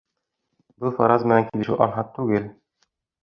Был 0.85 0.95
фараз 0.99 1.27
менән 1.31 1.45
килешеү 1.51 1.77
анһат 1.87 2.09
түгел. 2.17 2.51